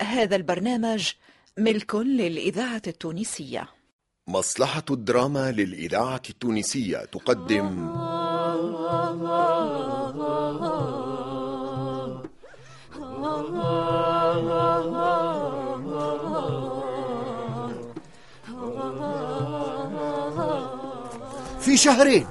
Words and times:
هذا 0.00 0.36
البرنامج 0.36 1.08
ملك 1.58 1.94
للإذاعة 1.94 2.82
التونسية. 2.86 3.68
مصلحة 4.28 4.84
الدراما 4.90 5.50
للإذاعة 5.50 6.22
التونسية 6.30 6.98
تقدم. 6.98 7.94
في 21.60 21.76
شهرين 21.76 22.26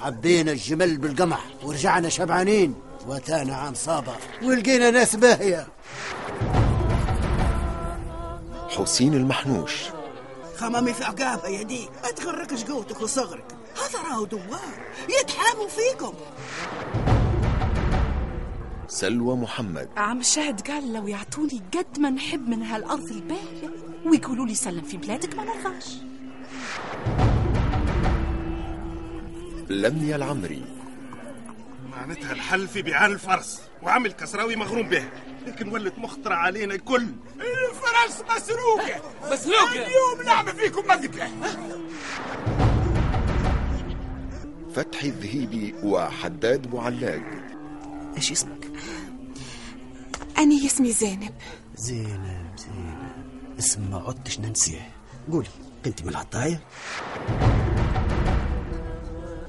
عبينا 0.00 0.52
الجمل 0.52 0.98
بالقمح 0.98 1.44
ورجعنا 1.62 2.08
شبعانين 2.08 2.74
وتانا 3.06 3.56
عام 3.56 3.74
صابر 3.74 4.16
ولقينا 4.42 4.90
ناس 4.90 5.16
باهية. 5.16 5.66
حسين 8.68 9.14
المحنوش. 9.14 9.72
خمامي 10.56 10.92
في 10.92 11.04
عقابة 11.04 11.48
يا 11.48 11.62
ديك 11.62 11.90
ما 12.02 12.10
تغركش 12.10 12.64
قوتك 12.64 13.00
وصغرك. 13.00 13.44
هذا 13.76 14.08
راهو 14.08 14.24
دوار. 14.24 14.74
يتحاموا 15.20 15.68
فيكم. 15.68 16.14
سلوى 18.88 19.36
محمد. 19.36 19.88
عم 19.96 20.22
شاهد 20.22 20.60
قال 20.60 20.92
لو 20.92 21.08
يعطوني 21.08 21.62
قد 21.74 21.98
ما 21.98 22.10
نحب 22.10 22.48
من 22.48 22.62
هالأرض 22.62 23.10
الباهية 23.10 23.70
ويقولوا 24.06 24.46
لي 24.46 24.54
سلم 24.54 24.82
في 24.82 24.96
بلادك 24.96 25.34
ما 25.34 25.44
نرضاش. 25.44 25.96
لميا 29.68 30.16
العمري. 30.16 30.64
معناتها 31.90 32.32
الحل 32.32 32.68
في 32.68 32.82
بيعان 32.82 33.12
الفرس 33.12 33.62
وعمل 33.82 34.12
كسراوي 34.12 34.56
مغروم 34.56 34.88
به. 34.88 35.04
لكن 35.46 35.68
ولت 35.68 35.98
مخطرة 35.98 36.34
علينا 36.34 36.74
الكل. 36.74 37.06
الفرس 38.04 38.22
مسروقة. 38.36 39.00
مسروقة. 39.32 39.72
اليوم 39.72 40.22
نعمل 40.26 40.52
فيكم 40.52 40.86
مقتلة 40.88 41.30
فتحي 44.74 45.08
الذهيبي 45.08 45.74
وحداد 45.82 46.70
بوعلاق 46.70 47.22
إيش 48.16 48.32
اسمك؟ 48.32 48.70
أنا 50.38 50.66
اسمي 50.66 50.92
زينب. 50.92 51.34
زينب 51.76 52.50
زينب. 52.56 52.98
اسم 53.58 53.90
ما 53.90 54.04
عدتش 54.08 54.40
ننسيه. 54.40 54.90
قولي 55.32 55.48
انت 55.86 56.02
من 56.02 56.08
العطاية 56.08 56.60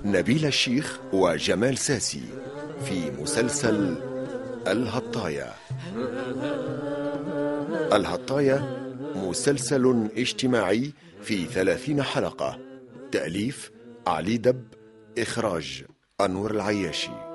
نبيل 0.06 0.46
الشيخ 0.46 1.00
وجمال 1.14 1.78
ساسي 1.78 2.24
في 2.86 3.12
مسلسل 3.12 3.96
الهطاية 4.68 5.54
الهطاية 7.94 8.80
مسلسل 9.16 10.10
اجتماعي 10.18 10.92
في 11.22 11.46
ثلاثين 11.46 12.04
حلقة. 12.04 12.60
تأليف 13.12 13.72
علي 14.08 14.38
دب 14.38 14.64
إخراج 15.18 15.86
أنور 16.22 16.52
العياشي. 16.52 17.29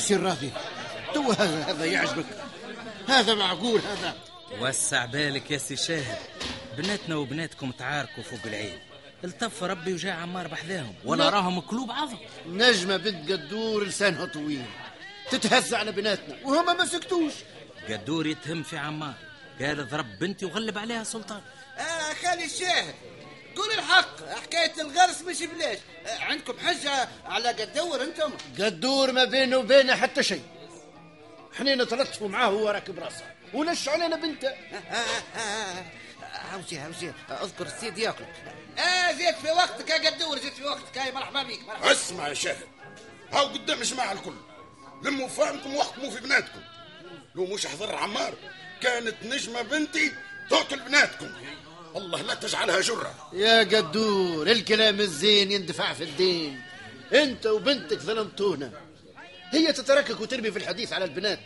يا 0.00 0.04
سي 0.04 0.14
الراضي 0.14 0.50
تو 1.14 1.32
هذا 1.32 1.64
هذا 1.64 1.84
يعجبك. 1.84 2.26
هذا 3.08 3.34
معقول 3.34 3.80
هذا. 3.80 4.14
وسع 4.60 5.04
بالك 5.04 5.50
يا 5.50 5.58
سي 5.58 5.76
شاهد. 5.76 6.18
بناتنا 6.76 7.16
وبناتكم 7.16 7.70
تعاركوا 7.70 8.22
فوق 8.22 8.40
العين. 8.44 8.78
التف 9.24 9.62
ربي 9.62 9.92
وجاء 9.92 10.16
عمار 10.16 10.48
بحذاهم. 10.48 10.94
ولا 11.04 11.30
راهم 11.30 11.60
كلوب 11.60 11.90
عظم. 11.90 12.16
نجمة 12.46 12.96
بنت 12.96 13.32
قدور 13.32 13.84
لسانها 13.84 14.24
طويل. 14.24 14.64
تتهز 15.30 15.74
على 15.74 15.92
بناتنا 15.92 16.36
وهما 16.44 16.72
ما 16.72 16.86
سكتوش. 16.86 17.32
قدور 17.88 18.26
يتهم 18.26 18.62
في 18.62 18.78
عمار. 18.78 19.14
قال 19.60 19.88
ضرب 19.88 20.18
بنتي 20.20 20.46
وغلب 20.46 20.78
عليها 20.78 21.04
سلطان. 21.04 21.40
آه 21.78 22.14
خالي 22.22 22.44
الشاهد. 22.44 22.94
قول 23.56 23.70
الحق 23.72 24.28
حكاية 24.28 24.72
الغرس 24.80 25.22
مش 25.22 25.42
بلاش 25.42 25.78
عندكم 26.06 26.58
حجة 26.58 27.08
على 27.24 27.48
قدور 27.48 28.02
أنتم؟ 28.02 28.32
قدور 28.58 29.12
ما 29.12 29.24
بينه 29.24 29.56
وبينه 29.56 29.96
حتى 29.96 30.22
شيء. 30.22 30.42
إحنا 31.54 31.74
نتلطفوا 31.74 32.28
معاه 32.28 32.50
وهو 32.50 32.68
راكب 32.68 32.98
راسه. 32.98 33.24
ونش 33.54 33.88
علينا 33.88 34.16
بنته؟ 34.16 34.48
هاوسي 36.52 36.78
هاوسي 36.78 37.12
أذكر 37.30 37.66
السيد 37.66 37.98
ياكل. 37.98 38.24
آه 38.78 39.12
زيت 39.12 39.36
في 39.36 39.50
وقتك 39.50 39.90
يا 39.90 40.10
قدور 40.10 40.38
زيت 40.38 40.52
في 40.52 40.64
وقتك. 40.64 40.98
هاي 40.98 41.12
مرحبا 41.12 41.42
بيك 41.42 41.62
مرحبا 41.62 41.92
اسمع 41.92 42.28
يا 42.28 42.34
شاهد 42.34 42.66
هاو 43.32 43.46
قدام 43.46 43.82
جماعة 43.82 44.12
الكل. 44.12 44.34
لموا 45.02 45.28
فهمكم 45.28 45.74
واحكموا 45.74 46.10
في 46.10 46.20
بناتكم. 46.20 46.60
لو 47.34 47.46
مش 47.46 47.66
حضر 47.66 47.96
عمار 47.96 48.34
كانت 48.80 49.16
نجمة 49.24 49.62
بنتي 49.62 50.12
تقتل 50.50 50.80
بناتكم. 50.80 51.30
الله 51.96 52.22
لا 52.22 52.34
تجعلها 52.34 52.80
جرة. 52.80 53.30
يا 53.32 53.58
قدور 53.58 54.46
الكلام 54.46 55.00
الزين 55.00 55.52
يندفع 55.52 55.92
في 55.92 56.04
الدين. 56.04 56.62
انت 57.14 57.46
وبنتك 57.46 57.98
ظلمتونا. 57.98 58.72
هي 59.50 59.72
تتركك 59.72 60.20
وترمي 60.20 60.50
في 60.50 60.58
الحديث 60.58 60.92
على 60.92 61.04
البنات. 61.04 61.40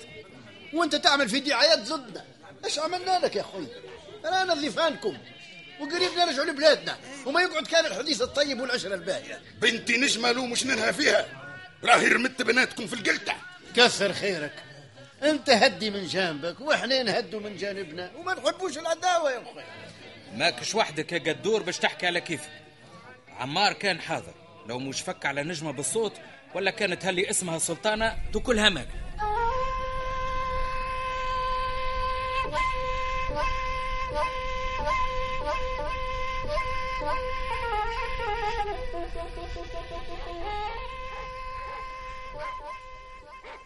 وانت 0.72 0.94
تعمل 0.94 1.28
في 1.28 1.40
دعايات 1.40 1.78
ضدنا. 1.78 2.24
إيش 2.64 2.78
عملنا 2.78 3.18
لك 3.18 3.36
يا 3.36 3.40
أخوي؟ 3.40 3.66
أنا 4.24 4.44
نظيفانكم 4.44 5.18
وقريب 5.80 6.10
نرجع 6.18 6.42
لبلادنا. 6.42 6.98
وما 7.26 7.42
يقعد 7.42 7.66
كان 7.66 7.86
الحديث 7.86 8.22
الطيب 8.22 8.60
والعشرة 8.60 8.94
الباهية 8.94 9.40
بنتي 9.60 9.96
نجمة 9.96 10.32
لو 10.32 10.46
مش 10.46 10.66
ننهى 10.66 10.92
فيها. 10.92 11.26
راهي 11.84 12.08
رمت 12.08 12.42
بناتكم 12.42 12.86
في 12.86 12.94
القلتة. 12.94 13.34
كثر 13.76 14.12
خيرك. 14.12 14.52
انت 15.22 15.50
هدي 15.50 15.90
من 15.90 16.06
جانبك 16.06 16.60
وإحنا 16.60 17.02
نهدوا 17.02 17.40
من 17.40 17.56
جانبنا. 17.56 18.10
وما 18.16 18.34
نحبوش 18.34 18.78
العداوة 18.78 19.30
يا 19.30 19.42
أخوي. 19.42 19.62
ماكش 20.34 20.74
وحدك 20.74 21.12
يا 21.12 21.18
قدور 21.18 21.62
باش 21.62 21.78
تحكي 21.78 22.06
على 22.06 22.20
كيفك. 22.20 22.50
عمار 23.38 23.72
كان 23.72 24.00
حاضر. 24.00 24.34
لو 24.66 24.78
مش 24.78 25.00
فك 25.00 25.26
على 25.26 25.42
نجمة 25.42 25.70
بالصوت 25.70 26.12
ولا 26.54 26.70
كانت 26.70 27.04
هلي 27.04 27.30
اسمها 27.30 27.58
سلطانة 27.58 28.18
تاكلها 28.32 28.68
ماك 28.68 28.88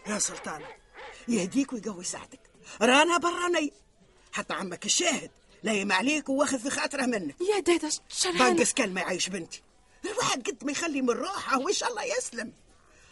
يا 0.07 0.19
سلطان 0.19 0.61
يهديك 1.27 1.73
ويقوي 1.73 2.03
ساعتك. 2.03 2.39
رانا 2.81 3.17
براني 3.17 3.73
حتى 4.31 4.53
عمك 4.53 4.85
الشاهد. 4.85 5.31
لايم 5.63 5.91
عليك 5.91 6.29
واخذ 6.29 6.59
في 6.59 6.69
خاطره 6.69 7.05
منك. 7.05 7.35
يا 7.41 7.59
دادا 7.59 7.89
شرحان 8.09 8.55
بنقص 8.55 8.73
كلمة 8.73 9.01
يعيش 9.01 9.29
بنتي. 9.29 9.61
الواحد 10.05 10.49
قد 10.49 10.63
ما 10.63 10.71
يخلي 10.71 11.01
من 11.01 11.09
روحه 11.09 11.59
وإن 11.59 11.73
شاء 11.73 11.89
الله 11.89 12.03
يسلم. 12.03 12.53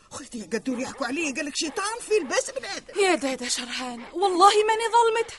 خويتي 0.10 0.40
يا 0.40 0.46
قدور 0.46 0.80
يحكوا 0.80 1.08
عليه 1.08 1.34
قال 1.36 1.46
لك 1.46 1.56
شيطان 1.56 2.00
في 2.00 2.18
الباس 2.18 2.50
بنادم 2.50 3.00
يا 3.02 3.16
دادا 3.16 3.48
شرحان. 3.48 4.04
والله 4.14 4.52
ماني 4.68 4.84
ظلمتها 4.94 5.38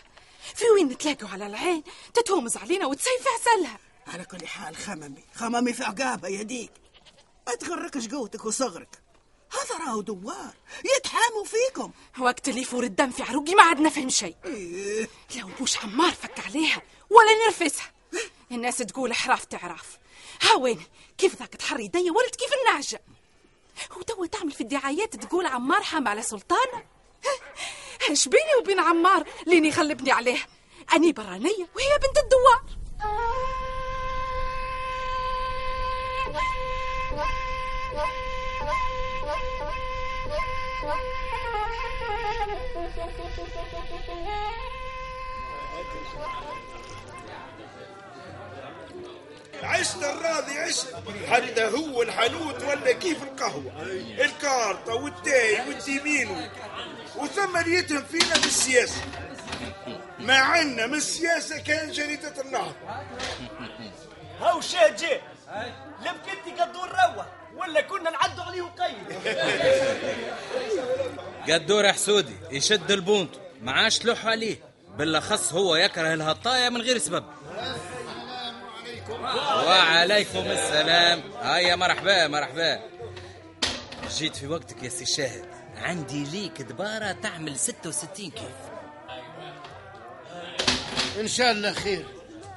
في 0.55 0.65
وين 0.75 0.89
نتلاقوا 0.89 1.29
على 1.29 1.47
العين 1.47 1.83
تتهمز 2.15 2.57
علينا 2.57 2.87
وتسيف 2.87 3.25
عسلها؟ 3.41 3.79
على 4.07 4.25
كل 4.25 4.47
حال 4.47 4.77
خممي. 4.77 5.25
خممي 5.35 5.73
في 5.73 5.85
عقابها 5.85 6.31
يديك 6.31 6.71
ما 7.47 7.55
تغركش 7.55 8.09
قوتك 8.09 8.45
وصغرك. 8.45 8.99
هذا 9.53 9.85
راهو 9.85 10.01
دوار. 10.01 10.55
يتحاموا 10.97 11.45
فيكم. 11.45 11.93
وقت 12.19 12.49
اللي 12.49 12.61
يفور 12.61 12.85
الدم 12.85 13.11
في 13.11 13.23
عروقي 13.23 13.55
ما 13.55 13.63
عاد 13.63 13.81
نفهم 13.81 14.09
شيء. 14.09 14.37
إيه. 14.45 15.09
لو 15.37 15.51
مش 15.61 15.79
عمار 15.79 16.13
فك 16.13 16.28
عليها 16.49 16.83
ولا 17.11 17.47
نرفسها 17.47 17.93
الناس 18.53 18.77
تقول 18.77 19.15
حراف 19.15 19.45
تعرف 19.45 19.99
ها 20.43 20.55
وين؟ 20.55 20.83
كيف 21.19 21.37
ذاك 21.37 21.57
تحري 21.57 21.85
يدي 21.85 22.11
ولد؟ 22.11 22.37
كيف 22.37 22.51
النعجة 22.61 23.01
وتوا 23.97 24.27
تعمل 24.27 24.53
في 24.53 24.61
الدعايات 24.61 25.17
تقول 25.17 25.47
عمار 25.47 25.83
حام 25.83 26.09
على 26.09 26.23
سلطانة 26.23 26.85
إيش 28.11 28.29
بيني 28.29 28.55
وبين 28.61 28.81
عمار 28.81 29.25
لين 29.47 29.65
يخلبني 29.65 30.13
عليه؟ 30.13 30.39
أني 30.95 31.13
برانية 31.13 31.69
وهي 31.77 31.99
بنت 32.03 32.19
الدوار. 32.19 32.63
عشت 49.63 49.97
الراضي 49.97 50.59
عشت 50.59 50.87
حتى 51.31 51.65
هو 51.65 52.03
الحانوت 52.03 52.63
ولا 52.63 52.93
كيف 52.93 53.23
القهوة؟ 53.23 53.83
الكارطة 54.25 54.95
والتاي 54.95 55.61
والديمينو 55.69 56.37
وثم 57.17 57.57
اللي 57.57 57.75
يتهم 57.79 58.03
فينا 58.05 58.35
بالسياسة. 58.35 59.01
ما 60.19 60.37
عنا 60.39 60.87
من 60.87 60.95
السياسة 60.95 61.59
كان 61.59 61.91
جريدة 61.91 62.41
النهر 62.43 62.75
هاو 64.41 64.61
شاه 64.61 64.89
جاء 64.89 65.23
لم 66.07 66.15
كنت 66.27 66.61
قدور 66.61 66.89
روح 66.89 67.27
ولا 67.57 67.81
كنا 67.81 68.11
نعدوا 68.11 68.45
عليه 68.45 68.63
قيد؟ 68.63 69.19
قدور 71.55 71.93
حسودي 71.93 72.37
يشد 72.51 72.91
ال 72.91 72.97
pointe 72.97 73.31
ما 73.63 73.73
عادش 73.73 73.99
تلوح 73.99 74.27
عليه 74.27 74.57
بالأخص 74.99 75.53
هو 75.53 75.77
يكره 75.77 76.15
الهطايا 76.15 76.69
من 76.69 76.81
غير 76.81 76.99
سبب. 76.99 77.25
وعليكم 79.67 80.39
السلام. 80.39 81.23
هيا 81.43 81.77
مرحبا 81.77 82.29
مرحبا. 82.29 82.81
جيت 84.11 84.37
في 84.37 84.47
وقتك 84.47 84.83
يا 84.83 84.89
سي 84.89 85.07
شاهد. 85.07 85.45
عندي 85.77 86.25
ليك 86.25 86.63
دبارة 86.63 87.13
تعمل 87.13 87.59
66 87.59 88.31
كيف 88.31 88.59
إن 91.21 91.29
شاء 91.29 91.51
الله 91.51 91.73
خير. 91.73 92.07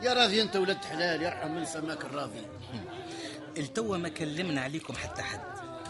يا 0.01 0.13
راضي 0.13 0.41
أنت 0.41 0.55
ولد 0.55 0.77
حلال 0.85 1.21
يرحم 1.21 1.51
من 1.51 1.65
سماك 1.65 2.05
الراضي. 2.05 2.45
التوا 3.57 3.97
ما 3.97 4.09
كلمنا 4.09 4.61
عليكم 4.61 4.93
حتى 4.93 5.21
حد. 5.21 5.41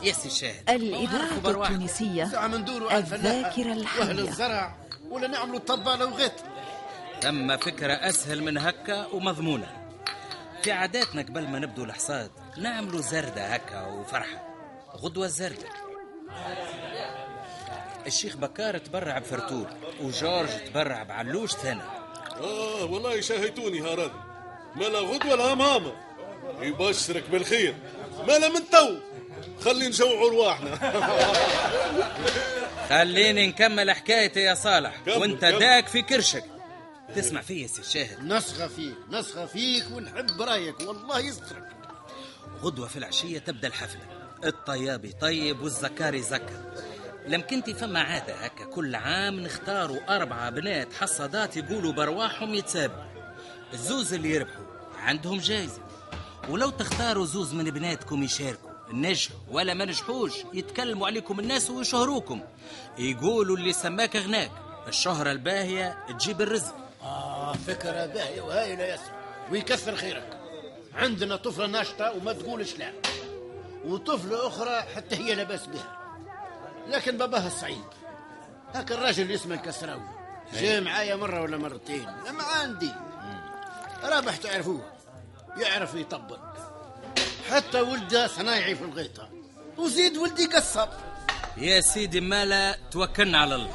يا 0.04 0.13
سي 0.13 0.30
شاهد. 0.30 0.69
الإذاعة. 0.69 1.38
التونسية 1.38 2.24
الذاكرة 2.24 2.81
وأهل 2.81 3.71
الحية 3.71 4.12
الزرع. 4.12 4.75
ولا 5.12 5.28
نعملوا 5.28 5.60
طبالة 5.60 6.06
وغيط 6.06 6.31
ثم 7.22 7.58
فكرة 7.58 7.94
أسهل 7.94 8.44
من 8.44 8.58
هكا 8.58 9.06
ومضمونة. 9.06 9.68
في 10.63 10.72
عاداتنا 10.72 11.22
قبل 11.22 11.48
ما 11.48 11.60
نبدو 11.60 11.84
الحصاد 11.84 12.31
نعملوا 12.58 13.02
زردة 13.02 13.48
هكا 13.48 13.86
وفرحة. 13.88 14.48
غدوة 14.98 15.25
الزردة 15.25 15.69
الشيخ 18.08 18.38
بكار 18.38 18.78
تبرع 18.78 19.19
بفرتور 19.19 19.68
وجورج 20.02 20.50
تبرع 20.68 21.04
بعلوش 21.04 21.52
ثاني. 21.52 21.81
آه 22.42 22.86
والله 22.86 23.22
شاهيتوني 23.22 23.81
هارد 23.81 24.12
ما 24.75 24.86
لا 24.86 25.00
غدوة 25.00 25.36
لا 25.36 25.56
ماما. 25.56 25.92
يبشرك 26.62 27.24
بالخير. 27.31 27.75
ما 28.28 28.34
لا 28.38 28.50
من 28.50 28.69
تو. 28.69 28.96
خلي 29.66 29.88
نجوعوا 29.88 30.30
رواحنا. 30.30 30.80
خليني 32.92 33.48
نكمل 33.48 33.92
حكايتي 33.92 34.40
يا 34.40 34.54
صالح. 34.54 34.98
كمل، 35.06 35.18
وانت 35.18 35.42
كمل. 35.42 35.60
داك 35.60 35.88
في 35.88 36.02
كرشك. 36.02 36.44
تسمع 37.16 37.42
فيا 37.42 37.68
سي 37.68 37.84
شاهد. 37.84 38.24
نسخة 38.24 38.68
فيك 38.68 38.96
نسخة 39.10 39.46
فيك 39.46 39.86
ونحب 39.92 40.42
رأيك 40.42 40.80
والله 40.80 41.20
يسترك. 41.20 41.70
غدوة 42.62 42.88
في 42.88 42.98
العشية 42.98 43.40
تبدأ 43.40 43.68
الحفلة. 43.68 44.02
الطياب 44.46 45.06
يطيب 45.06 45.62
والزكار 45.62 46.14
يزكر 46.14 46.74
لم 47.28 47.42
كنت 47.42 47.70
فما 47.70 48.00
عادة 48.00 48.34
هكا. 48.34 48.66
كل 48.66 48.96
عام 48.96 49.40
نختاروا 49.40 50.16
أربعة 50.16 50.50
بنات 50.50 50.94
حصادات 50.94 51.58
يقولوا 51.58 51.94
برواحهم 51.94 52.54
يتسابوا 52.54 53.04
الزوز 53.74 54.14
اللي 54.14 54.30
يربحوا 54.30 54.66
عندهم 54.98 55.38
جايزة. 55.38 55.82
ولو 56.50 56.70
تختاروا 56.70 57.26
زوز 57.26 57.54
من 57.54 57.64
بناتكم 57.64 58.24
يشاركوا. 58.24 58.70
نجحوا 58.94 59.38
ولا 59.52 59.74
ما 59.74 59.86
نجحوش 59.86 60.34
يتكلموا 60.54 61.08
عليكم 61.08 61.40
الناس 61.40 61.70
ويشهروكم. 61.70 62.42
يقولوا 62.98 63.58
اللي 63.58 63.74
سماك 63.74 64.16
غناك. 64.16 64.52
الشهرة 64.88 65.32
الباهية 65.32 66.06
تجيب 66.10 66.42
الرزق. 66.42 66.76
آه 67.02 67.54
فكرة 67.54 68.06
باهية 68.06 68.42
وهايلة 68.42 68.84
ياسر 68.84 69.12
ويكثر 69.52 69.96
خيرك. 69.96 70.40
عندنا 70.94 71.36
طفلة 71.36 71.68
ناشطة 71.68 72.12
وما 72.12 72.34
تقولش 72.34 72.76
لا. 72.78 72.94
وطفلة 73.86 74.48
أخرى 74.48 74.82
حتى 74.96 75.16
هي 75.16 75.36
لاباس 75.36 75.68
بها. 75.68 75.98
لكن 76.88 77.18
باباها 77.18 77.48
السعيد 77.48 77.84
هاك 78.74 78.92
الراجل 78.92 79.24
اللي 79.24 79.36
اسمه 79.36 79.56
الكسراوي. 79.56 80.10
جاء 80.54 80.82
معايا 80.82 81.16
مرة 81.16 81.42
ولا 81.42 81.58
مرتين. 81.58 82.08
لما 82.28 82.44
عندي. 82.44 82.92
رابح 84.04 84.36
تعرفوه. 84.36 84.92
يعرف 85.58 85.96
يطبل. 85.96 86.38
حتى 87.51 87.81
ولده 87.81 88.27
صنايعي 88.27 88.75
في 88.75 88.83
الغيطة. 88.83 89.30
وزيد 89.77 90.18
ولدي 90.18 90.45
قصب 90.45 90.89
يا 91.57 91.81
سيدي 91.81 92.21
مالا 92.21 92.77
توكلنا 92.92 93.38
على 93.38 93.56
الله. 93.56 93.71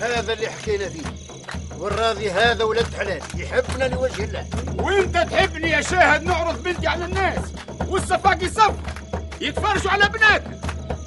هذا 0.00 0.32
اللي 0.32 0.50
حكينا 0.50 0.88
فيه. 0.88 1.02
والراضي 1.78 2.30
هذا 2.30 2.64
ولد 2.64 2.94
حلال. 2.94 3.22
يحبنا 3.34 3.84
لوجه 3.84 4.24
الله. 4.24 4.46
وانت 4.78 5.16
تحبني 5.16 5.70
يا 5.70 5.80
شاهد 5.80 6.22
نعرض 6.22 6.62
بنتي 6.62 6.86
على 6.86 7.04
الناس. 7.04 7.65
والصفاقي 7.88 8.48
صف 8.48 8.74
يتفرجوا 9.40 9.90
على 9.90 10.08
بناتنا 10.08 10.56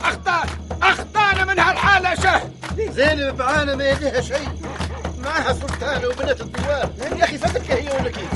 اختار 0.01 0.49
اختار 0.81 1.45
من 1.45 1.59
هالحالة 1.59 2.09
يا 2.09 2.15
شاهد 2.15 2.51
زينب 2.91 3.37
بعانة 3.37 3.75
ما 3.75 3.89
يديها 3.89 4.21
شيء. 4.21 4.49
معها 5.23 5.53
سلطانة 5.53 6.07
وبنات 6.07 6.41
الدوار. 6.41 6.89
يا 7.19 7.23
أخي 7.23 7.37
فتك 7.37 7.71
هي 7.71 7.91
ولا 7.99 8.09
كيف؟ 8.11 8.29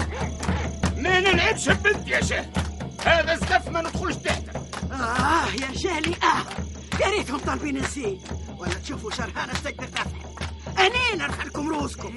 ما 0.98 1.20
نلعبش 1.20 1.70
ببنتي 1.70 2.10
يا 2.12 2.22
شاهد 2.22 2.58
هذا 3.06 3.36
زقف 3.36 3.68
ما 3.70 3.82
ندخلش 3.82 4.16
تحته 4.16 4.52
آه 4.92 5.46
يا 5.62 5.72
جالي 5.76 6.16
آه. 6.24 7.02
يا 7.04 7.10
ريتهم 7.10 7.40
طالبين 7.40 7.78
نسيت 7.78 8.22
ولا 8.58 8.74
تشوفوا 8.74 9.12
شرهانة 9.12 9.54
تقدر 9.54 9.88
تفهم 9.88 10.36
أنا 10.80 11.16
نرفع 11.26 11.44
لكم 11.44 11.70
روسكم 11.70 12.14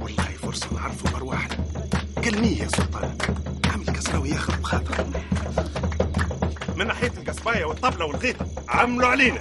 والله 0.00 0.24
فرصة 0.42 0.66
نعرفوا 0.74 1.16
أرواحنا 1.18 1.56
كلميه 2.24 2.62
يا 2.62 2.68
سلطان. 2.68 3.18
عامل 3.88 3.98
كسراوي 3.98 4.30
ياخذ 4.30 4.56
بخاطر 4.56 5.06
من 6.76 6.86
ناحية 6.86 7.12
القصباية 7.16 7.64
والطبلة 7.64 8.04
والغيطة 8.04 8.46
عملوا 8.68 9.08
علينا. 9.08 9.40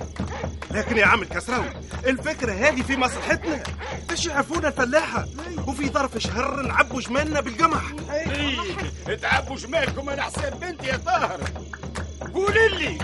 لكن 0.71 0.97
يا 0.97 1.05
عم 1.05 1.21
الكسراوي 1.21 1.69
الفكرة 2.05 2.53
هذه 2.53 2.81
في 2.81 2.97
مصلحتنا. 2.97 3.63
باش 4.09 4.25
يعرفونا 4.25 4.67
الفلاحة؟ 4.67 5.25
وفي 5.67 5.89
ظرف 5.89 6.17
شهر 6.17 6.61
نعبوا 6.61 7.01
جمالنا 7.01 7.41
بالقمح. 7.41 7.81
إيه 8.11 9.15
تعبوا 9.15 9.55
جمالكم 9.55 10.09
على 10.09 10.23
حساب 10.23 10.59
بنتي 10.59 10.87
يا 10.87 10.97
طاهر. 10.97 11.39
قول 12.33 12.53
لي 12.53 12.97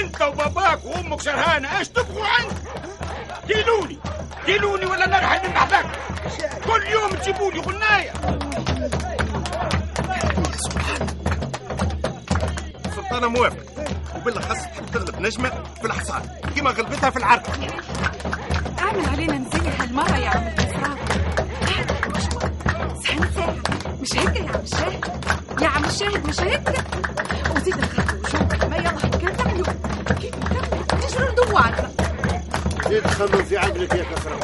أنت 0.00 0.22
وباباك 0.22 0.84
وأمك 0.84 1.20
شرهانه 1.20 1.78
إيش 1.78 1.88
تبغوا 1.88 2.26
عندي 2.26 2.54
ديلوني 3.46 3.98
ديلوني 4.46 4.86
ولا 4.86 5.06
نرحل 5.06 5.48
من 5.48 5.54
بعدك؟ 5.54 5.86
كل 6.66 6.86
يوم 6.86 7.10
تجيبوا 7.10 7.52
لي 7.52 7.60
غناية. 7.60 8.12
سلطانة 13.10 13.28
موافق. 13.28 13.56
وبالأخص 14.16 14.62
تحب 14.62 14.86
تغلب 14.92 15.20
نجمة 15.20 15.50
في 15.80 15.84
الحصان 15.86 16.22
كما 16.56 16.70
غلبتها 16.70 17.10
في 17.10 17.16
العركة 17.16 17.52
اعمل 18.78 19.06
علينا 19.08 19.38
نزيه 19.38 19.70
هالمرة 19.82 20.16
يا 20.16 20.28
عم 20.28 20.46
الكسراوي 20.46 20.98
سهل 23.04 23.34
ساعة 23.34 23.56
مش 24.00 24.14
هيك 24.16 24.36
يا 24.36 24.48
عم 24.50 24.64
الشاهد 24.64 25.04
يا 25.62 25.68
عم 25.68 25.84
الشاهد 25.84 26.26
مش 26.28 26.40
هيك؟ 26.40 26.68
وزيد 27.56 27.76
نخافوا 27.78 28.18
وشوف 28.24 28.64
ما 28.64 28.76
يلا 28.76 28.90
كيف 28.90 29.40
نعملوا 29.46 29.66
كيف 30.20 30.34
نكملوا 30.36 30.84
تجروا 30.84 31.30
ندوعنا 31.32 31.90
زيد 32.88 33.06
خمم 33.06 33.44
في 33.44 33.56
عقلك 33.58 33.94
يا 33.94 34.04
كسرة 34.04 34.38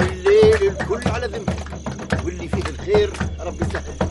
الليل 0.00 0.70
الكل 0.80 1.10
على 1.10 1.26
ذمتك 1.26 2.24
واللي 2.24 2.48
فيه 2.48 2.62
الخير 2.70 3.10
ربي 3.40 3.64
يسهل 3.64 4.05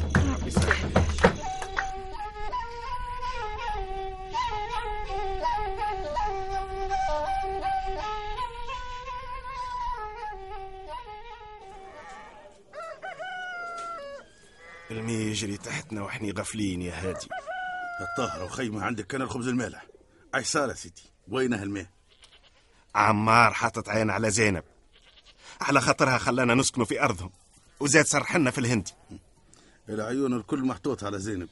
المي 14.96 15.14
يجري 15.14 15.58
تحتنا 15.58 16.04
وإحنا 16.04 16.34
غافلين 16.38 16.82
يا 16.82 16.94
هادي. 16.94 17.28
الطاهرة 18.02 18.44
وخيمة 18.44 18.84
عندك 18.84 19.08
كان 19.08 19.22
الخبز 19.22 19.48
المالح. 19.48 19.86
أي 20.36 20.44
صار 20.44 20.74
سيدي؟ 20.74 21.04
وينه 21.28 21.64
الماء؟ 21.64 21.86
عمار 22.96 23.54
حاطط 23.54 23.90
عين 23.90 24.10
على 24.10 24.32
زينب. 24.32 24.64
على 25.62 25.82
خاطرها 25.82 26.18
خلانا 26.18 26.56
نسكنوا 26.56 26.86
في 26.86 27.02
أرضهم. 27.04 27.32
وزاد 27.80 28.06
سرحنا 28.06 28.52
في 28.52 28.58
الهندي 28.58 28.92
العيون 29.90 30.34
الكل 30.34 30.60
محطوط 30.60 31.04
على 31.04 31.20
زينب. 31.20 31.50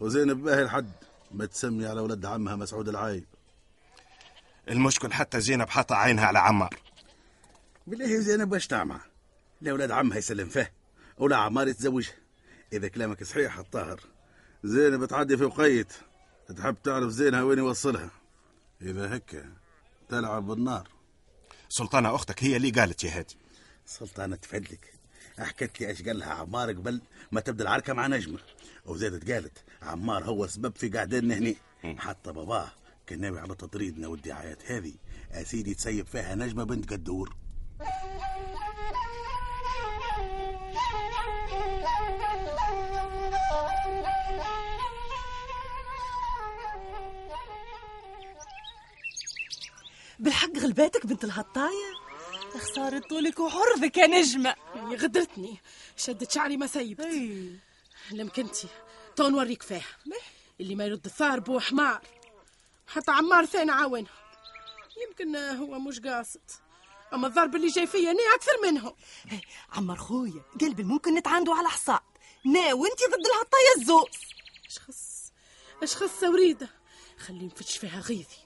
وزينب 0.00 0.42
باهي 0.42 0.62
الحد. 0.62 0.92
ما 1.30 1.46
تسمي 1.46 1.86
على 1.86 2.00
ولد 2.00 2.26
عمها 2.26 2.56
مسعود 2.56 2.88
العايب. 2.88 3.24
المشكل 4.68 5.12
حتى 5.12 5.40
زينب 5.40 5.68
حاطة 5.68 5.94
عينها 5.94 6.26
على 6.26 6.38
عمار. 6.38 6.74
بالله 7.86 8.20
زينب 8.20 8.52
واش 8.52 8.66
تعمى 8.66 8.98
لا 9.60 9.72
ولاد 9.72 9.90
عمها 9.90 10.18
يسلم 10.18 10.48
فيه 10.48 10.72
ولا 11.18 11.36
عمار 11.36 11.68
يتزوجها. 11.68 12.27
إذا 12.72 12.88
كلامك 12.88 13.24
صحيح 13.24 13.58
الطاهر. 13.58 14.00
زينب 14.64 15.04
تعدي 15.04 15.36
في 15.36 15.44
وقيت 15.44 15.92
تحب 16.56 16.76
تعرف 16.84 17.10
زينها 17.10 17.42
وين 17.42 17.58
يوصلها. 17.58 18.10
إذا 18.82 19.16
هكا 19.16 19.52
تلعب 20.08 20.46
بالنار. 20.46 20.88
سلطانة 21.68 22.14
أختك 22.14 22.44
هي 22.44 22.56
اللي 22.56 22.70
قالت 22.70 23.04
يا 23.04 23.18
هادي. 23.18 23.36
سلطانة 23.86 24.36
تفدلك. 24.36 24.92
حكت 25.38 25.80
لي 25.80 25.88
إيش 25.88 26.02
قال 26.02 26.18
لها 26.18 26.32
عمار 26.32 26.72
قبل 26.72 27.00
ما 27.32 27.40
تبدأ 27.40 27.64
العركة 27.64 27.92
مع 27.92 28.06
نجمة. 28.06 28.38
وزادت 28.86 29.30
قالت 29.30 29.58
عمار 29.82 30.24
هو 30.24 30.44
السبب 30.44 30.76
في 30.76 30.88
قعدنا 30.88 31.34
هنا 31.34 31.54
حتى 31.98 32.32
باباه 32.32 32.72
كان 33.06 33.20
ناوي 33.20 33.40
على 33.40 33.54
تطريدنا 33.54 34.08
والدعايات 34.08 34.70
هذه 34.70 34.94
أسيدي 35.32 35.74
تسيب 35.74 36.06
فيها 36.06 36.34
نجمة 36.34 36.64
بنت 36.64 36.92
قدور. 36.92 37.36
بالحق 50.68 50.78
غلباتك 50.78 51.06
بنت 51.06 51.24
الهطاية 51.24 51.92
خسارة 52.54 52.98
طولك 52.98 53.40
وحرفك 53.40 53.96
يا 53.96 54.06
نجمة. 54.06 54.54
هي 54.74 54.96
غدرتني. 54.96 55.60
شدت 55.96 56.32
شعري 56.32 56.56
ما 56.56 56.66
سيبت. 56.66 57.08
لمكنتي 58.10 58.68
تو 59.16 59.28
نوريك 59.28 59.62
فيها. 59.62 59.96
اللي 60.60 60.74
ما 60.74 60.84
يرد 60.84 61.04
الثار 61.04 61.40
بو 61.40 61.60
حمار. 61.60 62.02
حتى 62.86 63.10
عمار 63.10 63.44
ثاني 63.44 63.70
عاونها 63.70 64.12
يمكن 65.08 65.36
هو 65.36 65.78
مش 65.78 66.00
قاصد. 66.00 66.50
أما 67.12 67.26
الضرب 67.26 67.56
اللي 67.56 67.68
جاي 67.68 67.86
فيا 67.86 68.10
أنا 68.10 68.20
أكثر 68.34 68.52
منهم. 68.62 68.94
عمار 69.72 69.96
خويا 69.96 70.42
قلبي 70.60 70.82
ممكن 70.82 71.14
نتعاندوا 71.14 71.54
على 71.54 71.68
حصاد. 71.68 72.00
نا 72.44 72.74
وأنتي 72.74 73.04
ضد 73.04 73.26
الهطاية 73.26 73.76
الزوز. 73.78 74.34
أشخص 74.66 75.32
أشخص 75.82 76.22
وريدة. 76.22 76.68
خلي 77.18 77.46
نفتش 77.46 77.78
فيها 77.78 78.00
غيظي 78.00 78.38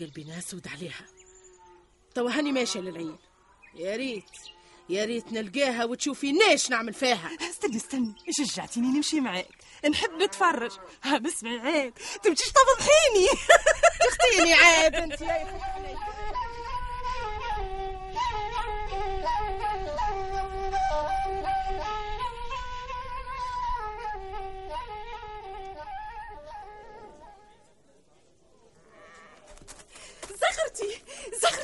قلبي 0.00 0.24
ناسود 0.24 0.68
عليها. 0.68 1.15
توا 2.16 2.30
هاني 2.30 2.52
ماشية 2.52 2.80
للعين 2.80 3.16
يا 3.74 3.96
ريت 3.96 4.24
يا 4.88 5.04
ريت 5.04 5.32
نلقاها 5.32 5.84
وتشوفي 5.84 6.32
ناش 6.32 6.70
نعمل 6.70 6.92
فيها. 6.92 7.30
استني 7.50 7.76
استني 7.76 8.14
شجعتيني 8.30 8.86
نمشي 8.86 9.20
معاك؟ 9.20 9.48
نحب 9.90 10.10
نتفرج. 10.22 10.70
ها 11.02 11.18
بسمعي 11.18 11.58
عيب 11.58 11.94
تمشيش 12.22 12.46
تفضحيني 12.52 13.28
تختيني 14.00 14.54
عيب 14.64 14.94
أنت. 14.94 15.20
يا 15.20 15.26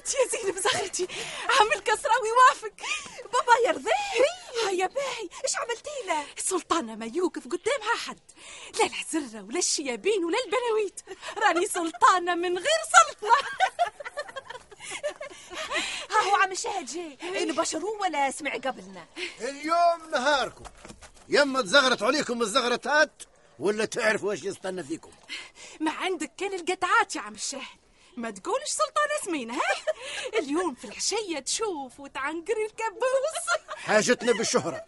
زغرتي 0.05 0.17
يا 0.17 0.43
زينب 0.43 0.59
زغرتي 0.59 1.07
عم 1.61 1.73
الكسراوي 1.77 2.33
وافق. 2.33 2.73
بابا 3.33 3.69
يرضيه 3.69 4.69
هيا 4.69 4.87
باهي. 4.87 5.29
إيش 5.45 5.57
عملتي 5.57 5.91
له؟ 6.07 6.27
سلطانة 6.37 6.95
ما 6.95 7.07
يوقف 7.15 7.45
قدامها 7.45 7.97
حد 8.07 8.21
لا 8.79 8.87
العزرة 8.87 9.43
ولا 9.43 9.59
الشيابين 9.59 10.25
ولا 10.25 10.39
البناويت 10.45 11.01
راني 11.39 11.67
سلطانة 11.67 12.35
من 12.35 12.59
غير 12.59 12.81
سلطنة 12.93 13.31
ها 16.11 16.31
هو 16.31 16.35
عم 16.35 16.55
شاهد 16.55 16.87
جاي 16.87 17.45
نبشروه 17.45 18.01
ولا 18.01 18.31
سمع 18.31 18.53
قبلنا. 18.53 19.07
اليوم 19.41 20.11
نهاركم. 20.11 20.65
يما 21.29 21.63
تزغرت 21.63 22.03
عليكم 22.03 22.43
الزغرتات 22.43 23.23
ولا 23.59 23.85
تعرفوا 23.85 24.33
إيش 24.33 24.45
يستنى 24.45 24.85
فيكم. 24.85 25.11
ما 25.81 25.91
عندك 25.91 26.33
كان 26.37 26.55
القطعات 26.55 27.17
يا 27.17 27.21
عم 27.21 27.35
الشاهد. 27.35 27.83
ما 28.17 28.31
تقولش 28.31 28.69
سلطانة 28.69 29.25
سمينة 29.25 29.55
ها؟ 29.55 29.61
اليوم 30.39 30.75
في 30.75 30.85
العشية 30.85 31.39
تشوف 31.39 32.01
وتعنقري 32.01 32.67
الكابوس. 32.67 33.61
حاجتنا 33.87 34.33
بالشهرة. 34.33 34.85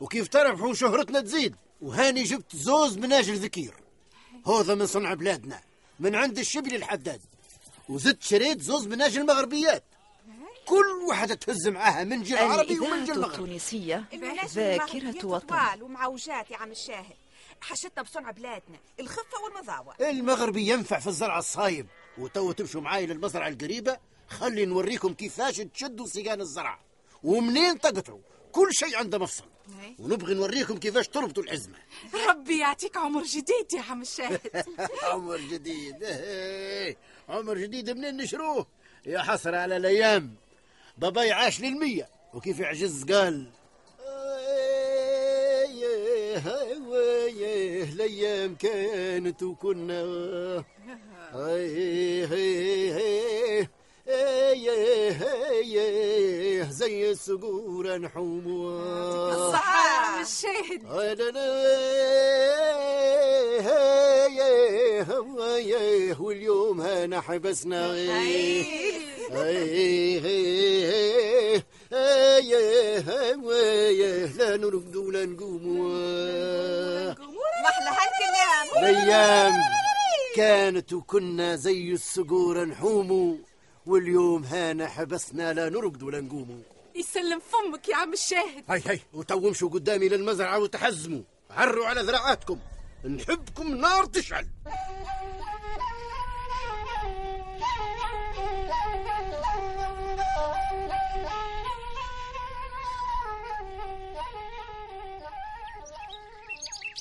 وكيف 0.00 0.28
تربحوا 0.28 0.74
شهرتنا 0.74 1.20
تزيد. 1.20 1.56
وهاني 1.80 2.22
جبت 2.22 2.56
زوز 2.56 2.98
من 2.98 3.12
أجل 3.12 3.34
ذكير. 3.36 3.74
هذا 4.46 4.74
من 4.74 4.86
صنع 4.86 5.14
بلادنا. 5.14 5.60
من 6.00 6.14
عند 6.14 6.38
الشبل 6.38 6.74
الحداد 6.74 7.20
وزدت 7.88 8.22
شريت 8.22 8.60
زوز 8.60 8.86
من 8.86 9.02
أجل 9.02 9.20
المغربيات. 9.20 9.84
كل 10.66 10.86
واحدة 11.08 11.34
تهز 11.34 11.68
معاها 11.68 12.04
من 12.04 12.22
جيل 12.22 12.38
عربي 12.38 12.78
ومن 12.80 13.04
جيل 13.04 13.20
مغربي. 13.20 13.34
التونسية 13.34 14.04
ذاكرة 14.46 15.26
وطن. 15.26 15.82
ومعوجات 15.82 16.50
يا 16.50 16.56
عم 16.56 16.70
الشاهد. 16.70 17.16
حشتنا 17.60 18.02
بصنع 18.02 18.30
بلادنا. 18.30 18.78
الخفة 19.00 19.40
والمضاوة. 19.44 19.94
المغربي 20.00 20.68
ينفع 20.68 20.98
في 20.98 21.06
الزرع 21.06 21.38
الصايب 21.38 21.86
وتو 22.18 22.52
تمشوا 22.52 22.80
معاي 22.80 23.06
للمزرعة 23.06 23.48
القريبة. 23.48 23.98
خلي 24.28 24.64
نوريكم 24.66 25.14
كيفاش 25.14 25.56
تشدوا 25.56 26.06
سيقان 26.06 26.40
الزرع. 26.40 26.78
ومنين 27.22 27.80
تقطعوا 27.80 28.20
كل 28.52 28.68
شيء 28.72 28.96
عنده 28.96 29.18
مفصل. 29.18 29.44
ونبغي 29.98 30.34
نوريكم 30.34 30.78
كيفاش 30.78 31.08
تربطوا 31.08 31.42
الحزمة 31.42 31.78
ربي 32.28 32.58
يعطيك 32.58 32.96
عمر 32.96 33.22
جديد 33.22 33.72
يا 33.74 33.80
عم 33.82 34.02
الشاهد. 34.02 34.40
عمر 35.12 35.36
جديد. 35.36 36.02
إيه، 36.04 36.96
عمر 37.28 37.58
جديد 37.58 37.90
منين 37.90 38.16
نشروه؟ 38.16 38.66
يا 39.06 39.18
حسرة 39.18 39.56
على 39.56 39.76
الأيام. 39.76 40.34
باباي 40.98 41.32
عاش 41.32 41.60
للمية. 41.60 42.08
وكيف 42.34 42.58
يعجز 42.60 43.04
قال؟ 43.04 43.46
الأيام 47.40 48.54
كانت 48.54 49.42
وكنا 49.42 50.02
هي 51.34 52.26
هي 52.26 52.92
هي 52.92 53.66
زي 56.70 57.10
الصقور 57.10 57.96
نحوم 57.98 58.46
الصحة 59.32 60.20
الشاهد 60.20 60.84
واليوم 66.20 66.80
هنا 66.80 67.20
حبسنا 67.20 67.92
لا 74.36 74.56
نرقد 74.56 74.96
ولا 74.96 75.24
نقوم 75.26 75.92
الأيام 78.62 79.52
كانت 80.36 80.92
وكنا 80.92 81.56
زي 81.56 81.92
الصقور 81.92 82.64
نحوم 82.64 83.42
واليوم 83.86 84.44
هانا 84.44 84.88
حبسنا 84.88 85.52
لا 85.52 85.68
نرقد 85.68 86.02
ولا 86.02 86.20
نقوم. 86.20 86.62
يسلم 86.94 87.40
فمك 87.40 87.88
يا 87.88 87.96
عم 87.96 88.12
الشاهد. 88.12 88.64
هاي 88.68 88.82
هاي 88.86 89.00
وتو 89.12 89.48
امشوا 89.48 89.68
قدامي 89.68 90.08
للمزرعة 90.08 90.58
وتحزموا. 90.58 91.22
عروا 91.50 91.86
على 91.86 92.00
ذراعاتكم 92.00 92.58
نحبكم 93.04 93.76
نار 93.76 94.04
تشعل. 94.04 94.48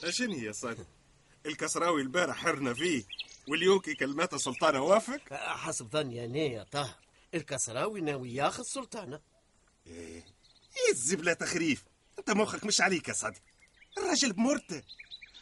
شنو 0.09 0.33
هي 0.33 0.53
صاد 0.53 0.77
الكسراوي 1.45 2.01
البارح 2.01 2.37
حرنا 2.37 2.73
فيه 2.73 3.03
واليوم 3.47 3.79
كي 3.79 3.93
كلمات 3.95 4.35
سلطانة 4.35 4.81
وافق. 4.81 5.33
حسب 5.33 5.91
ظني 5.91 6.25
أنا 6.25 6.37
يا 6.37 6.63
طاهر 6.63 6.95
الكسراوي 7.33 8.01
ناوي 8.01 8.33
ياخذ 8.33 8.63
سلطانة. 8.63 9.19
إيه. 9.87 10.25
الزبلة 10.91 11.33
تخريف. 11.33 11.83
أنت 12.19 12.31
مخك 12.31 12.65
مش 12.65 12.81
عليك 12.81 13.07
يا 13.07 13.13
صاد 13.13 13.37
الراجل 13.97 14.33
بمرته. 14.33 14.83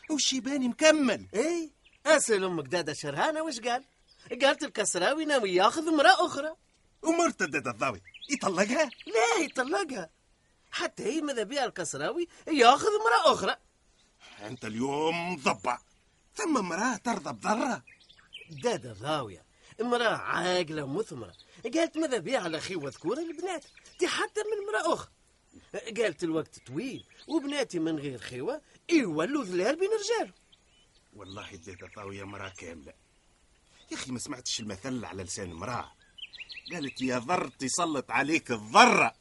والشيباني 0.10 0.68
مكمل. 0.68 1.26
إيه؟ 1.34 1.70
أسأل 2.06 2.44
أمك 2.44 2.66
دادا 2.66 2.94
شرهانة 2.94 3.44
وش 3.44 3.60
قال؟ 3.60 3.84
قالت 4.42 4.64
الكسراوي 4.64 5.26
ناوي 5.26 5.56
ياخذ 5.56 5.88
امرأة 5.88 6.26
أخرى. 6.26 6.56
ومرته 7.02 7.46
دادا 7.46 7.72
الضاوي. 7.72 8.02
يطلقها؟ 8.30 8.90
لا 9.08 9.44
يطلقها. 9.44 10.10
حتى 10.72 11.04
هي 11.04 11.22
ماذا 11.22 11.44
بها 11.44 11.66
الكسراوي؟ 11.66 12.28
ياخذ 12.48 12.88
امرأة 12.88 13.34
أخرى. 13.34 13.56
أنت 14.42 14.66
اليوم 14.66 15.34
مضبع 15.34 15.80
ثم 16.44 16.58
امرأة 16.58 16.96
ترضى 16.98 17.34
بضرة. 17.34 17.84
دادا 18.50 18.94
ضاوية 18.94 19.46
امرأة 19.82 20.16
عاقلة 20.18 20.88
مثمرة. 20.88 21.34
قالت 21.64 21.98
ماذا 21.98 22.18
بيها 22.18 22.40
على 22.40 22.60
خي 22.60 22.76
وذكورة 22.76 23.20
البنات؟ 23.20 23.66
حتى 24.06 24.42
من 24.42 24.68
امرأة 24.68 24.94
أخرى 24.94 25.12
قالت 25.98 26.24
الوقت 26.24 26.60
طويل 26.68 27.06
وبناتي 27.28 27.80
من 27.80 28.00
غير 28.00 28.18
خيوة 28.18 28.62
يولوا 28.90 29.44
ذلال 29.44 29.76
بين 29.80 29.90
رجال 29.90 30.34
والله 31.14 31.56
دادا 31.56 31.90
ضاوية 31.96 32.24
مرأة 32.24 32.50
كاملة. 32.50 32.94
يا 33.92 33.98
أخي 33.98 34.12
ما 34.12 34.20
سمعتش 34.20 34.60
المثل 34.60 35.06
على 35.06 35.24
لسان 35.24 35.52
امرأة. 35.52 35.92
قالت 36.74 37.02
يا 37.02 37.18
ضر 37.20 37.48
تسلط 37.48 38.12
عليك 38.12 38.52
الضرة. 38.52 39.14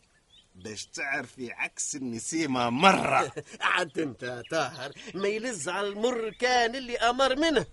باش 0.65 0.87
تعرفي 0.87 1.53
عكس 1.53 1.97
النسيمة 1.97 2.71
مرة. 2.71 3.33
عاد 3.61 3.99
انت 3.99 4.43
طاهر 4.51 4.93
ما 5.15 5.29
يلز 5.29 5.69
على 5.69 5.89
المر 5.89 6.31
كان 6.31 6.75
اللي 6.77 6.97
أمر 6.97 7.37
منه. 7.37 7.67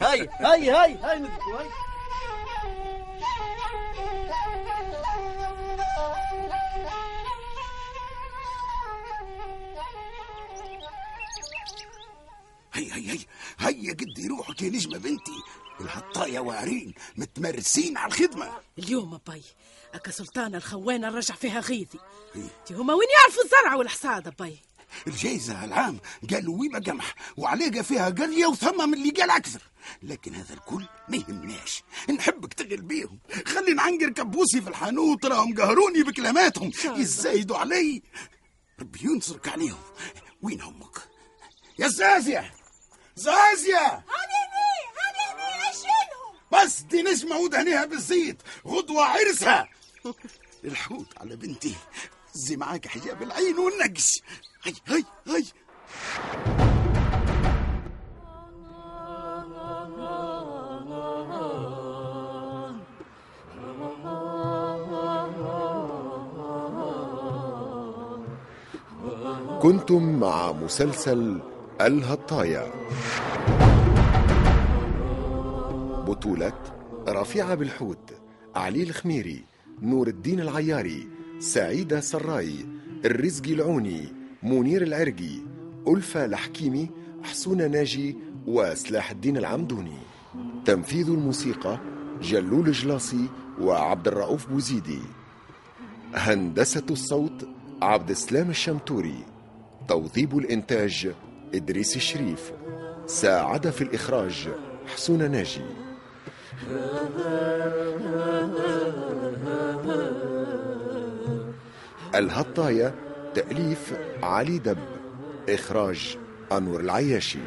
هاي 0.00 0.28
هاي 0.28 0.70
هاي 0.70 0.94
هاي 0.94 1.18
هاي. 1.22 1.93
هيا 13.14 13.68
هيا 13.68 13.92
قدي 13.92 14.26
روحك 14.26 14.62
يا 14.62 14.68
نجمة 14.68 14.98
بنتي. 14.98 15.42
الهطايا 15.80 16.40
وارين 16.40 16.94
متمرسين 17.16 17.96
على 17.96 18.12
الخدمة. 18.12 18.52
اليوم 18.78 19.20
باي 19.26 19.42
أكا 19.94 20.10
سلطان 20.10 20.54
الخوانة 20.54 21.08
رجع 21.08 21.34
فيها 21.34 21.60
غيظي. 21.60 21.98
تي 22.66 22.74
هما 22.74 22.94
وين 22.94 23.08
يعرفوا 23.20 23.44
الزرع 23.44 23.74
والحصاد 23.74 24.36
باي 24.36 24.58
الجايزة 25.06 25.64
العام 25.64 25.98
قالوا 26.30 26.60
ويما 26.60 26.78
قمح 26.78 27.14
وعليقة 27.36 27.82
فيها 27.82 28.10
قرية 28.10 28.46
وثم 28.46 28.88
من 28.88 28.94
اللي 28.94 29.10
قال 29.10 29.30
أكثر. 29.30 29.62
لكن 30.02 30.34
هذا 30.34 30.54
الكل 30.54 30.86
ما 31.08 31.16
يهمناش. 31.16 31.82
نحبك 32.10 32.54
تغل 32.54 32.82
بيهم. 32.82 33.18
خلي 33.46 33.74
نعنقر 33.74 34.08
كبوسي 34.08 34.60
في 34.60 34.68
الحانوت 34.68 35.26
راهم 35.26 35.54
قهروني 35.54 36.02
بكلماتهم. 36.02 36.70
يزايدوا 36.84 37.56
علي. 37.56 38.02
ربي 38.80 38.98
ينصرك 39.02 39.48
عليهم. 39.48 39.82
وين 40.42 40.62
أمك؟ 40.62 41.08
يا 41.78 41.88
زازية 41.88 42.54
زازية 43.16 43.86
هذه 43.86 44.40
هذه 44.98 45.70
أشيلهم! 45.70 46.64
بس 46.64 46.80
دي 46.80 47.02
نجمة 47.02 47.36
ودهنيها 47.38 47.84
بالزيت 47.84 48.42
غدوة 48.66 49.04
عرسها! 49.04 49.68
الحوت 50.64 51.06
على 51.20 51.36
بنتي. 51.36 51.74
زي 52.34 52.56
معاك 52.56 52.86
حجاب 52.88 53.22
العين 53.22 53.58
والنقش. 53.58 54.22
هي 54.64 54.72
هي 54.86 55.04
هي 55.26 55.44
كنتم 69.62 70.20
مع 70.20 70.52
مسلسل 70.52 71.40
الهطايا 71.84 72.66
بطولة 76.06 76.52
رفيعة 77.08 77.54
بالحوت 77.54 78.12
علي 78.54 78.82
الخميري 78.82 79.44
نور 79.82 80.08
الدين 80.08 80.40
العياري 80.40 81.08
سعيدة 81.38 82.00
سراي 82.00 82.54
الرزقي 83.04 83.52
العوني 83.52 84.12
منير 84.42 84.82
العرقي 84.82 85.38
ألفة 85.88 86.24
الحكيمي 86.24 86.90
حسونة 87.22 87.66
ناجي 87.66 88.16
وسلاح 88.46 89.10
الدين 89.10 89.36
العمدوني. 89.36 89.98
تنفيذ 90.64 91.08
الموسيقى 91.08 91.78
جلول 92.22 92.72
جلاصي 92.72 93.28
وعبد 93.60 94.08
الرؤوف 94.08 94.46
بوزيدي. 94.46 95.00
هندسة 96.14 96.86
الصوت 96.90 97.48
عبد 97.82 98.10
السلام 98.10 98.50
الشمتوري. 98.50 99.24
توظيب 99.88 100.38
الإنتاج 100.38 101.12
إدريس 101.54 101.96
الشريف. 101.96 102.52
ساعد 103.06 103.70
في 103.70 103.84
الإخراج 103.84 104.48
حسون 104.86 105.30
ناجي. 105.30 105.64
الهطاية 112.14 112.94
تأليف 113.34 113.92
علي 114.22 114.58
دب. 114.58 114.78
إخراج 115.48 116.18
أنور 116.52 116.80
العياشي. 116.80 117.38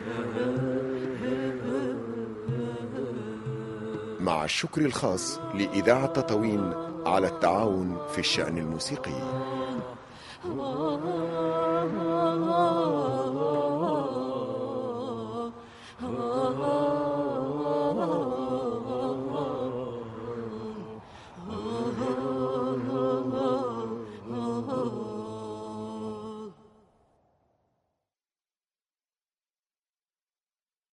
مع 4.20 4.46
الشكر 4.46 4.82
الخاص 4.82 5.40
لإذاعة 5.54 6.06
تطاوين 6.06 6.74
على 7.06 7.28
التعاون 7.28 7.98
في 8.12 8.20
الشأن 8.20 8.58
الموسيقي. 8.58 9.48